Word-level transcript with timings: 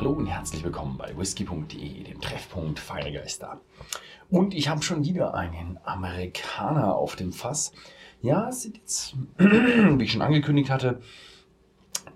Hallo 0.00 0.12
und 0.12 0.28
herzlich 0.28 0.64
willkommen 0.64 0.96
bei 0.96 1.14
whisky.de, 1.14 2.04
dem 2.04 2.22
Treffpunkt 2.22 2.78
Feine 2.78 3.12
Geister. 3.12 3.60
Und 4.30 4.54
ich 4.54 4.70
habe 4.70 4.80
schon 4.80 5.04
wieder 5.04 5.34
einen 5.34 5.78
Amerikaner 5.84 6.96
auf 6.96 7.16
dem 7.16 7.34
Fass. 7.34 7.74
Ja, 8.22 8.48
es 8.48 8.62
sind 8.62 8.78
jetzt, 8.78 9.14
wie 9.36 10.02
ich 10.02 10.12
schon 10.12 10.22
angekündigt 10.22 10.70
hatte, 10.70 11.02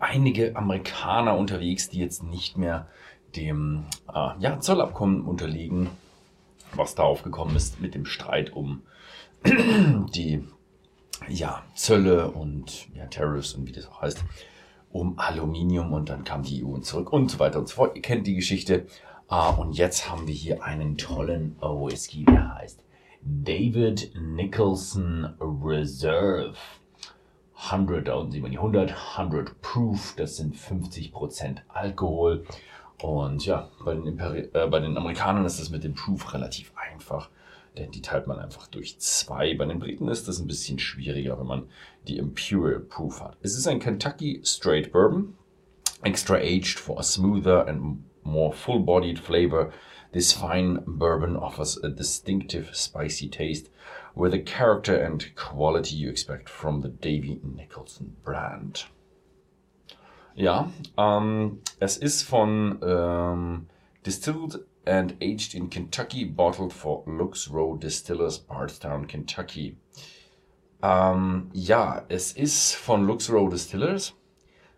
einige 0.01 0.57
Amerikaner 0.57 1.37
unterwegs, 1.37 1.91
die 1.91 1.99
jetzt 1.99 2.23
nicht 2.23 2.57
mehr 2.57 2.89
dem 3.37 3.85
äh, 4.09 4.31
ja, 4.39 4.59
Zollabkommen 4.61 5.21
unterliegen, 5.21 5.91
was 6.73 6.95
da 6.95 7.03
aufgekommen 7.03 7.55
ist 7.55 7.83
mit 7.83 7.95
dem 7.95 8.07
Streit 8.07 8.51
um 8.55 8.81
die 9.45 10.43
ja, 11.29 11.63
Zölle 11.75 12.31
und 12.31 12.89
ja, 12.95 13.05
Tariffs 13.09 13.53
und 13.53 13.67
wie 13.67 13.73
das 13.73 13.87
auch 13.89 14.01
heißt 14.01 14.25
um 14.95 15.19
Aluminium 15.19 15.93
und 15.93 16.09
dann 16.09 16.23
kam 16.23 16.45
die 16.45 16.65
EU 16.65 16.79
zurück 16.79 17.13
und 17.13 17.29
so 17.29 17.41
weiter 17.41 17.59
und 17.59 17.69
so 17.69 17.75
fort. 17.75 17.97
Ihr 17.97 18.03
kennt 18.03 18.29
die 18.29 18.37
Geschichte. 18.37 18.87
Uh, 19.29 19.61
und 19.61 19.73
jetzt 19.73 20.09
haben 20.09 20.29
wir 20.29 20.35
hier 20.35 20.63
einen 20.63 20.97
tollen 20.97 21.57
Whisky, 21.61 22.25
der 22.25 22.55
heißt 22.55 22.81
David 23.23 24.13
Nicholson 24.15 25.35
Reserve. 25.41 26.55
100, 27.57 28.07
da 28.07 28.15
unten 28.15 28.33
sieht 28.33 28.43
man 28.43 28.53
die 28.53 28.59
100, 28.59 28.95
100 29.17 29.61
Proof, 29.63 30.15
das 30.17 30.37
sind 30.37 30.55
50% 30.55 31.57
Alkohol. 31.69 32.45
Und 33.03 33.45
ja, 33.47 33.71
bei 33.85 33.95
den, 33.95 34.19
äh, 34.21 34.69
bei 34.71 34.79
den 34.79 34.97
Amerikanern 34.97 35.45
ist 35.45 35.59
das 35.59 35.71
mit 35.71 35.83
dem 35.83 35.95
Proof 35.95 36.35
relativ 36.35 36.73
einfach 36.77 37.31
denn 37.77 37.91
die 37.91 38.03
teilt 38.03 38.27
man 38.27 38.39
einfach 38.39 38.67
durch 38.67 38.99
zwei. 39.01 39.55
Bei 39.55 39.65
den 39.65 39.79
Briten 39.79 40.09
ist 40.09 40.29
das 40.29 40.39
ein 40.39 40.47
bisschen 40.47 40.79
schwieriger, 40.79 41.39
wenn 41.39 41.47
man 41.47 41.69
die 42.07 42.19
Imperial 42.19 42.81
Proof 42.81 43.21
hat. 43.21 43.37
Es 43.43 43.57
ist 43.57 43.67
ein 43.67 43.81
Kentucky 43.81 44.41
Straight 44.45 44.93
Bourbon, 44.93 45.35
extra 46.03 46.37
aged 46.37 46.79
for 46.79 46.99
a 46.99 47.03
smoother 47.03 47.67
and 47.67 48.05
more 48.23 48.53
full-bodied 48.53 49.19
flavor. 49.19 49.73
This 50.13 50.33
fine 50.33 50.83
bourbon 50.87 51.37
offers 51.37 51.77
a 51.83 51.89
distinctive 51.89 52.75
spicy 52.75 53.29
taste 53.29 53.69
with 54.15 54.31
the 54.31 54.39
character 54.39 54.97
and 54.97 55.35
quality 55.35 55.97
you 55.97 56.09
expect 56.09 56.49
from 56.49 56.83
the 56.83 56.89
Davy 56.89 57.41
Nicholson 57.43 58.17
brand. 58.25 58.87
Ja, 60.37 60.71
ähm, 60.97 61.61
es 61.81 61.97
ist 61.97 62.23
von 62.23 62.79
ähm, 62.83 63.67
Distilled 64.07 64.61
and 64.87 65.15
aged 65.21 65.55
in 65.55 65.71
Kentucky, 65.71 66.25
bottled 66.25 66.73
for 66.73 67.03
Lux 67.07 67.51
Row 67.51 67.77
Distillers, 67.77 68.39
Bardstown, 68.39 69.07
Kentucky. 69.07 69.77
Ähm, 70.83 71.51
ja, 71.53 72.05
es 72.09 72.33
ist 72.33 72.75
von 72.75 73.07
Lux 73.07 73.31
Row 73.31 73.49
Distillers, 73.49 74.15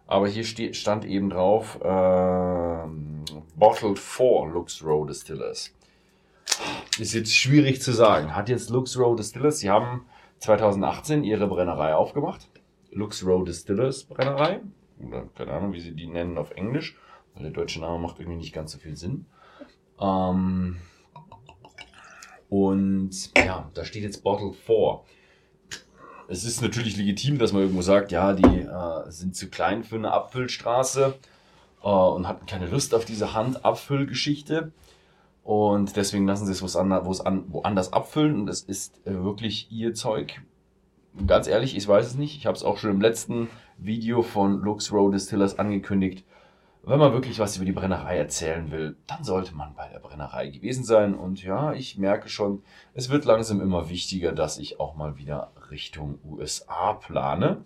aber 0.07 0.29
hier 0.29 0.45
steht, 0.45 0.77
stand 0.77 1.05
eben 1.05 1.31
drauf, 1.31 1.79
äh, 1.83 2.87
bottled 3.57 3.99
for 3.99 4.49
Lux 4.49 4.84
Row 4.84 5.07
Distillers. 5.07 5.73
Ist 6.99 7.12
jetzt 7.12 7.34
schwierig 7.34 7.83
zu 7.83 7.93
sagen. 7.93 8.34
Hat 8.34 8.49
jetzt 8.49 8.71
Lux 8.71 8.99
Row 8.99 9.17
Distillers, 9.17 9.59
sie 9.59 9.71
haben 9.71 10.07
2018 10.39 11.25
ihre 11.25 11.49
Brennerei 11.49 11.95
aufgemacht. 11.95 12.49
Lux 12.91 13.27
Row 13.27 13.45
Distillers 13.45 14.05
Brennerei. 14.05 14.61
Oder 15.05 15.25
keine 15.34 15.53
Ahnung, 15.53 15.73
wie 15.73 15.81
sie 15.81 15.93
die 15.93 16.07
nennen 16.07 16.39
auf 16.39 16.53
Englisch, 16.53 16.97
weil 17.34 17.43
der 17.43 17.53
deutsche 17.53 17.81
Name 17.81 17.99
macht 17.99 18.19
irgendwie 18.19 18.39
nicht 18.39 18.55
ganz 18.55 18.73
so 18.73 18.79
viel 18.79 18.97
Sinn. 18.97 19.27
Ähm, 20.01 20.77
und 22.49 23.37
ja, 23.37 23.71
da 23.75 23.85
steht 23.85 24.03
jetzt 24.03 24.23
Bottle 24.23 24.53
4. 24.53 25.01
Es 26.29 26.45
ist 26.45 26.61
natürlich 26.61 26.97
legitim, 26.97 27.39
dass 27.39 27.53
man 27.53 27.63
irgendwo 27.63 27.83
sagt, 27.83 28.13
ja, 28.13 28.33
die 28.33 28.61
äh, 28.61 29.11
sind 29.11 29.37
zu 29.37 29.49
klein 29.49 29.85
für 29.85 29.97
eine 29.97 30.13
Abfüllstraße 30.13 31.15
äh, 31.83 31.89
und 31.89 32.27
hatten 32.27 32.47
keine 32.47 32.67
Lust 32.67 32.95
auf 32.95 33.05
diese 33.05 33.33
Handabfüllgeschichte. 33.33 34.73
Und 35.45 35.95
deswegen 35.95 36.27
lassen 36.27 36.47
sie 36.47 36.53
es 36.53 36.77
an, 36.77 37.45
woanders 37.49 37.93
abfüllen. 37.93 38.41
Und 38.41 38.49
es 38.49 38.62
ist 38.62 39.06
äh, 39.06 39.12
wirklich 39.23 39.71
ihr 39.71 39.95
Zeug. 39.95 40.41
Ganz 41.27 41.47
ehrlich, 41.47 41.77
ich 41.77 41.87
weiß 41.87 42.06
es 42.06 42.15
nicht. 42.17 42.37
Ich 42.37 42.47
habe 42.47 42.56
es 42.56 42.65
auch 42.65 42.79
schon 42.79 42.91
im 42.91 43.01
letzten 43.01 43.49
Video 43.79 44.23
von 44.23 44.61
Lux 44.61 44.93
Road 44.93 45.15
Distillers 45.15 45.59
angekündigt 45.59 46.25
wenn 46.87 47.01
man 47.01 47.13
wirklich 47.13 47.41
was 47.41 47.57
über 47.57 47.65
die 47.65 47.73
Brennerei 47.73 48.17
erzählen 48.17 48.71
will, 48.71 48.97
dann 49.09 49.25
sollte 49.25 49.57
man 49.57 49.75
bei 49.75 49.89
der 49.89 49.99
Brennerei 49.99 50.49
gewesen 50.49 50.85
sein. 50.85 51.15
Und 51.15 51.43
ja, 51.43 51.73
ich 51.73 51.99
merke 51.99 52.29
schon, 52.29 52.63
es 52.95 53.11
wird 53.11 53.25
langsam 53.25 53.61
immer 53.61 53.89
wichtiger, 53.89 54.31
dass 54.31 54.57
ich 54.59 54.79
auch 54.79 54.95
mal 54.95 55.17
wieder 55.17 55.51
Richtung 55.71 56.21
USA 56.25 56.93
plane. 56.93 57.65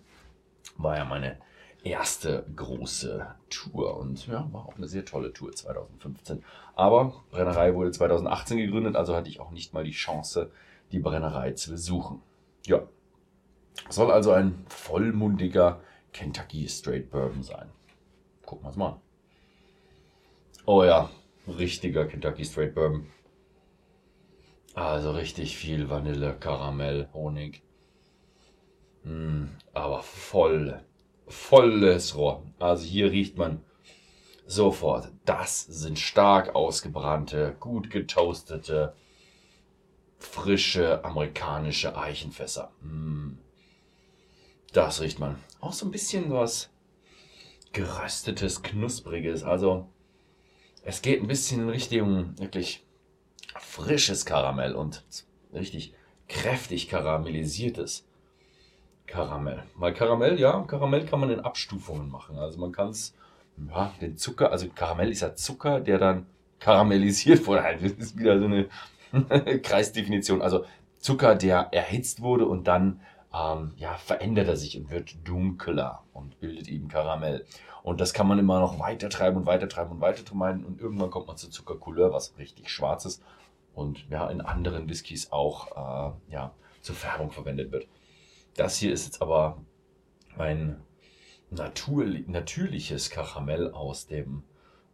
War 0.77 0.97
ja 0.97 1.05
meine 1.05 1.37
erste 1.83 2.47
große 2.55 3.27
Tour 3.49 3.97
und 3.97 4.25
ja, 4.25 4.47
war 4.51 4.65
auch 4.65 4.75
eine 4.77 4.87
sehr 4.87 5.05
tolle 5.05 5.31
Tour 5.33 5.51
2015. 5.51 6.43
Aber 6.73 7.23
Brennerei 7.29 7.75
wurde 7.75 7.91
2018 7.91 8.57
gegründet, 8.57 8.95
also 8.95 9.15
hatte 9.15 9.29
ich 9.29 9.39
auch 9.39 9.51
nicht 9.51 9.71
mal 9.71 9.83
die 9.83 9.91
Chance, 9.91 10.51
die 10.91 10.99
Brennerei 10.99 11.51
zu 11.51 11.69
besuchen. 11.69 12.23
Ja, 12.65 12.81
soll 13.87 14.11
also 14.11 14.31
ein 14.31 14.65
vollmundiger 14.67 15.79
Kentucky 16.11 16.67
Straight 16.67 17.11
Bourbon 17.11 17.43
sein. 17.43 17.69
Gucken 18.45 18.63
wir 18.63 18.69
uns 18.69 18.77
mal 18.77 18.89
an. 18.89 19.10
Oh 20.65 20.83
ja, 20.83 21.09
richtiger 21.47 22.05
Kentucky 22.05 22.45
Straight 22.45 22.75
Bourbon. 22.75 23.07
Also 24.75 25.11
richtig 25.11 25.57
viel 25.57 25.89
Vanille, 25.89 26.35
Karamell, 26.39 27.09
Honig. 27.13 27.61
Mm, 29.03 29.45
aber 29.73 30.03
voll, 30.03 30.81
volles 31.27 32.15
Rohr. 32.15 32.43
Also 32.59 32.85
hier 32.85 33.11
riecht 33.11 33.37
man 33.37 33.63
sofort. 34.45 35.11
Das 35.25 35.61
sind 35.63 35.97
stark 35.97 36.55
ausgebrannte, 36.55 37.55
gut 37.59 37.89
getoastete, 37.89 38.93
frische 40.19 41.03
amerikanische 41.03 41.97
Eichenfässer. 41.97 42.71
Mm. 42.81 43.39
Das 44.73 45.01
riecht 45.01 45.19
man. 45.19 45.37
Auch 45.59 45.73
so 45.73 45.85
ein 45.85 45.91
bisschen 45.91 46.31
was 46.31 46.69
geröstetes, 47.73 48.61
knuspriges. 48.61 49.43
Also 49.43 49.89
es 50.83 51.01
geht 51.01 51.21
ein 51.21 51.27
bisschen 51.27 51.61
in 51.61 51.69
Richtung 51.69 52.37
wirklich 52.39 52.83
frisches 53.59 54.25
Karamell 54.25 54.75
und 54.75 55.03
richtig 55.53 55.93
kräftig 56.27 56.89
karamellisiertes 56.89 58.05
Karamell. 59.05 59.63
Weil 59.75 59.93
Karamell, 59.93 60.39
ja, 60.39 60.61
Karamell 60.61 61.05
kann 61.05 61.19
man 61.19 61.29
in 61.29 61.41
Abstufungen 61.41 62.09
machen. 62.09 62.37
Also 62.37 62.59
man 62.59 62.71
kann 62.71 62.89
es, 62.89 63.13
ja, 63.69 63.93
den 63.99 64.17
Zucker, 64.17 64.51
also 64.51 64.67
Karamell 64.73 65.11
ist 65.11 65.21
ja 65.21 65.35
Zucker, 65.35 65.81
der 65.81 65.97
dann 65.97 66.25
karamellisiert 66.59 67.45
wurde. 67.45 67.63
Das 67.81 67.91
ist 67.91 68.17
wieder 68.17 68.39
so 68.39 68.45
eine 68.45 68.69
Kreisdefinition. 69.61 70.41
Also 70.41 70.65
Zucker, 70.99 71.35
der 71.35 71.69
erhitzt 71.71 72.21
wurde 72.21 72.45
und 72.45 72.67
dann 72.67 73.01
ähm, 73.33 73.73
ja, 73.77 73.95
verändert 73.95 74.47
er 74.47 74.57
sich 74.57 74.77
und 74.77 74.89
wird 74.89 75.27
dunkler 75.27 76.03
und 76.13 76.39
bildet 76.39 76.67
eben 76.67 76.87
Karamell. 76.87 77.45
Und 77.83 78.01
das 78.01 78.13
kann 78.13 78.27
man 78.27 78.39
immer 78.39 78.59
noch 78.59 78.79
weiter 78.79 79.09
treiben 79.09 79.37
und 79.37 79.45
weiter 79.45 79.69
treiben 79.69 79.91
und 79.91 80.01
weiter 80.01 80.23
treiben 80.23 80.65
und 80.65 80.79
irgendwann 80.79 81.09
kommt 81.09 81.27
man 81.27 81.37
zu 81.37 81.49
Zuckercouleur, 81.49 82.11
was 82.13 82.37
richtig 82.37 82.69
schwarz 82.69 83.05
ist 83.05 83.23
und 83.73 84.07
ja, 84.09 84.29
in 84.29 84.41
anderen 84.41 84.89
Whiskys 84.89 85.31
auch 85.31 85.71
äh, 85.71 86.31
ja, 86.31 86.53
zur 86.81 86.95
Färbung 86.95 87.31
verwendet 87.31 87.71
wird. 87.71 87.87
Das 88.55 88.77
hier 88.77 88.91
ist 88.91 89.05
jetzt 89.05 89.21
aber 89.21 89.57
ein 90.37 90.83
Natur 91.49 92.05
natürliches 92.27 93.09
Karamell 93.09 93.71
aus 93.71 94.07
dem 94.07 94.43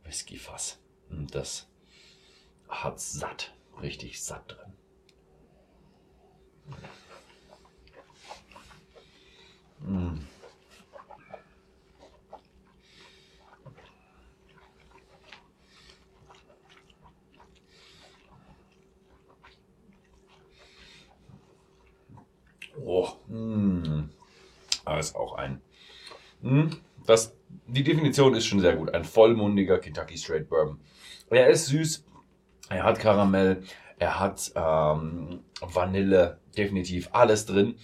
Whiskyfass. 0.04 0.80
Und 1.10 1.34
das 1.36 1.70
hat 2.68 3.00
satt, 3.00 3.54
richtig 3.82 4.24
satt 4.24 4.52
drin. 4.52 4.74
Mm. 9.80 10.20
Oh, 22.88 23.10
mm. 23.28 24.10
Das 24.86 25.08
ist 25.08 25.16
auch 25.18 25.34
ein. 25.34 25.62
Mm. 26.42 26.68
Das, 27.06 27.36
die 27.68 27.84
Definition 27.84 28.34
ist 28.34 28.46
schon 28.46 28.62
sehr 28.62 28.78
gut. 28.78 28.94
Ein 28.94 29.04
vollmundiger 29.04 29.80
Kentucky 29.80 30.18
Straight 30.18 30.48
Bourbon. 30.48 30.80
Er 31.30 31.50
ist 31.50 31.66
süß, 31.66 32.06
er 32.70 32.84
hat 32.86 33.00
Karamell, 33.00 33.62
er 34.00 34.22
hat 34.22 34.54
ähm, 34.56 35.42
Vanille, 35.60 36.40
definitiv 36.56 37.10
alles 37.12 37.46
drin. 37.46 37.76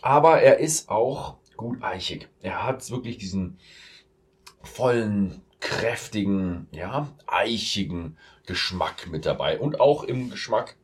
Aber 0.00 0.40
er 0.40 0.60
ist 0.60 0.88
auch 0.88 1.36
gut 1.58 1.82
eichig. 1.82 2.30
Er 2.40 2.64
hat 2.64 2.90
wirklich 2.90 3.18
diesen 3.18 3.58
vollen, 4.62 5.42
kräftigen, 5.60 6.68
ja, 6.70 7.06
eichigen 7.26 8.16
Geschmack 8.46 9.10
mit 9.10 9.26
dabei. 9.26 9.60
Und 9.60 9.78
auch 9.78 10.04
im 10.04 10.30
Geschmack 10.30 10.76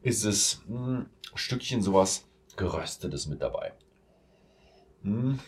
ist 0.00 0.24
es 0.24 0.62
ein 0.66 1.10
Stückchen 1.34 1.82
sowas 1.82 2.26
Geröstetes 2.60 3.26
mit 3.26 3.40
dabei. 3.40 3.72
Mmh. 5.02 5.38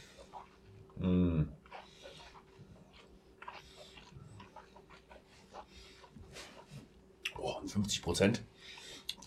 Mmh. 0.96 1.46
Oh, 7.38 7.60
50 7.66 8.02
Prozent. 8.02 8.42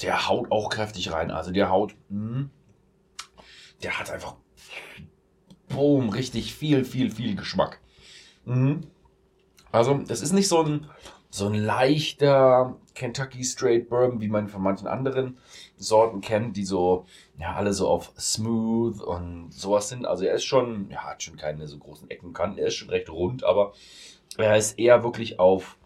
Der 0.01 0.27
haut 0.27 0.51
auch 0.51 0.69
kräftig 0.69 1.11
rein. 1.11 1.29
Also 1.29 1.51
der 1.51 1.69
haut, 1.69 1.95
mm, 2.09 2.45
der 3.83 3.99
hat 3.99 4.09
einfach, 4.09 4.35
boom, 5.69 6.09
richtig 6.09 6.55
viel, 6.55 6.85
viel, 6.85 7.11
viel 7.11 7.35
Geschmack. 7.35 7.81
Mhm. 8.45 8.87
Also, 9.71 9.99
das 9.99 10.21
ist 10.21 10.31
nicht 10.31 10.47
so 10.47 10.63
ein 10.63 10.89
so 11.35 11.47
ein 11.47 11.55
leichter 11.55 12.77
Kentucky 12.93 13.43
Straight 13.43 13.89
Bourbon, 13.89 14.21
wie 14.21 14.29
man 14.29 14.47
von 14.47 14.63
manchen 14.63 14.87
anderen 14.87 15.37
Sorten 15.75 16.21
kennt, 16.21 16.55
die 16.55 16.63
so, 16.63 17.05
ja, 17.37 17.55
alle 17.55 17.73
so 17.73 17.89
auf 17.89 18.13
Smooth 18.17 19.01
und 19.01 19.51
sowas 19.53 19.89
sind. 19.89 20.05
Also 20.05 20.23
er 20.23 20.35
ist 20.35 20.45
schon, 20.45 20.89
ja, 20.89 20.99
hat 20.99 21.23
schon 21.23 21.35
keine 21.35 21.67
so 21.67 21.77
großen 21.77 22.09
Ecken 22.09 22.31
Kanten, 22.31 22.57
er 22.57 22.67
ist 22.67 22.75
schon 22.75 22.89
recht 22.89 23.09
rund, 23.09 23.43
aber 23.43 23.73
er 24.37 24.55
ist 24.55 24.79
eher 24.79 25.03
wirklich 25.03 25.37
auf, 25.37 25.77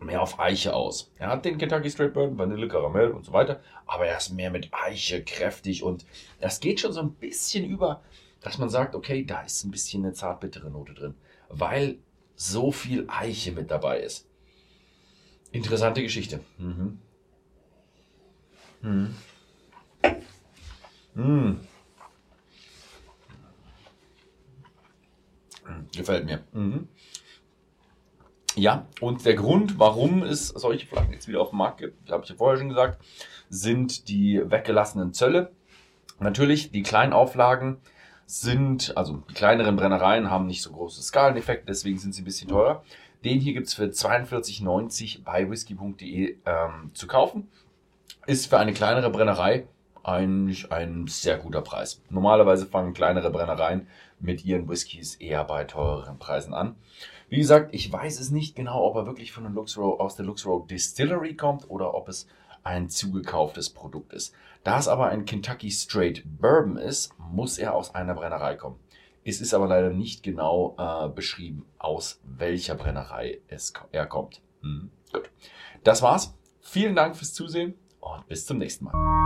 mehr 0.00 0.20
auf 0.20 0.38
Eiche 0.38 0.74
aus. 0.74 1.10
Er 1.16 1.28
hat 1.28 1.46
den 1.46 1.56
Kentucky 1.56 1.88
Straight 1.88 2.12
Bourbon, 2.12 2.36
Vanille, 2.36 2.68
Karamell 2.68 3.12
und 3.12 3.24
so 3.24 3.32
weiter, 3.32 3.60
aber 3.86 4.04
er 4.04 4.18
ist 4.18 4.34
mehr 4.34 4.50
mit 4.50 4.68
Eiche, 4.72 5.24
kräftig 5.24 5.82
und 5.82 6.04
das 6.42 6.60
geht 6.60 6.80
schon 6.80 6.92
so 6.92 7.00
ein 7.00 7.12
bisschen 7.12 7.64
über, 7.64 8.02
dass 8.42 8.58
man 8.58 8.68
sagt, 8.68 8.94
okay, 8.94 9.24
da 9.24 9.40
ist 9.40 9.64
ein 9.64 9.70
bisschen 9.70 10.04
eine 10.04 10.12
zartbittere 10.12 10.70
Note 10.70 10.92
drin, 10.92 11.14
weil 11.48 11.96
so 12.36 12.70
viel 12.70 13.06
Eiche 13.08 13.52
mit 13.52 13.70
dabei 13.70 14.00
ist. 14.00 14.28
Interessante 15.52 16.02
Geschichte. 16.02 16.40
Mhm. 16.58 16.98
Mhm. 18.82 19.14
Mhm. 21.14 21.60
Gefällt 25.96 26.26
mir. 26.26 26.44
Mhm. 26.52 26.88
Ja, 28.54 28.86
und 29.00 29.24
der 29.24 29.34
Grund, 29.34 29.78
warum 29.78 30.22
es 30.22 30.48
solche 30.48 30.86
Flaggen 30.86 31.12
jetzt 31.12 31.28
wieder 31.28 31.40
auf 31.40 31.50
dem 31.50 31.58
Markt 31.58 31.78
gibt, 31.78 32.10
habe 32.10 32.24
ich 32.24 32.30
ja 32.30 32.36
vorher 32.36 32.58
schon 32.58 32.68
gesagt, 32.68 33.00
sind 33.48 34.08
die 34.08 34.40
weggelassenen 34.44 35.14
Zölle. 35.14 35.52
Natürlich, 36.18 36.72
die 36.72 36.82
kleinen 36.82 37.12
Auflagen 37.12 37.80
sind, 38.26 38.96
also 38.96 39.22
die 39.30 39.34
kleineren 39.34 39.76
Brennereien 39.76 40.30
haben 40.30 40.46
nicht 40.46 40.62
so 40.62 40.72
große 40.72 41.02
Skaleneffekte, 41.02 41.66
deswegen 41.66 41.98
sind 41.98 42.14
sie 42.14 42.22
ein 42.22 42.24
bisschen 42.24 42.48
teurer. 42.48 42.82
Den 43.24 43.40
hier 43.40 43.52
gibt 43.52 43.66
es 43.66 43.74
für 43.74 43.84
42,90 43.84 45.24
bei 45.24 45.50
whisky.de 45.50 46.36
ähm, 46.46 46.90
zu 46.94 47.06
kaufen. 47.06 47.48
Ist 48.26 48.46
für 48.46 48.58
eine 48.58 48.72
kleinere 48.72 49.10
Brennerei 49.10 49.66
eigentlich 50.04 50.72
ein 50.72 51.06
sehr 51.06 51.38
guter 51.38 51.60
Preis. 51.60 52.00
Normalerweise 52.08 52.66
fangen 52.66 52.94
kleinere 52.94 53.30
Brennereien 53.30 53.88
mit 54.20 54.44
ihren 54.44 54.68
Whiskys 54.68 55.16
eher 55.16 55.44
bei 55.44 55.64
teureren 55.64 56.18
Preisen 56.18 56.54
an. 56.54 56.76
Wie 57.28 57.38
gesagt, 57.38 57.74
ich 57.74 57.92
weiß 57.92 58.20
es 58.20 58.30
nicht 58.30 58.56
genau, 58.56 58.82
ob 58.84 58.96
er 58.96 59.06
wirklich 59.06 59.32
von 59.32 59.44
den 59.44 59.52
Luxrow, 59.52 60.00
aus 60.00 60.16
der 60.16 60.24
Luxrow 60.24 60.66
Distillery 60.66 61.34
kommt 61.36 61.68
oder 61.68 61.94
ob 61.94 62.08
es 62.08 62.26
ein 62.62 62.88
zugekauftes 62.88 63.70
Produkt 63.70 64.12
ist. 64.12 64.34
Da 64.64 64.78
es 64.78 64.88
aber 64.88 65.08
ein 65.08 65.24
Kentucky 65.24 65.70
Straight 65.70 66.22
Bourbon 66.24 66.76
ist, 66.76 67.12
muss 67.18 67.58
er 67.58 67.74
aus 67.74 67.94
einer 67.94 68.14
Brennerei 68.14 68.54
kommen. 68.54 68.78
Es 69.28 69.42
ist 69.42 69.52
aber 69.52 69.66
leider 69.66 69.90
nicht 69.90 70.22
genau 70.22 70.74
äh, 70.78 71.06
beschrieben, 71.10 71.66
aus 71.76 72.18
welcher 72.24 72.74
Brennerei 72.76 73.42
es, 73.48 73.74
er 73.92 74.06
kommt. 74.06 74.40
Hm, 74.62 74.90
gut. 75.12 75.30
Das 75.84 76.00
war's. 76.00 76.34
Vielen 76.62 76.96
Dank 76.96 77.14
fürs 77.14 77.34
Zusehen 77.34 77.74
und 78.00 78.26
bis 78.26 78.46
zum 78.46 78.56
nächsten 78.56 78.86
Mal. 78.86 79.17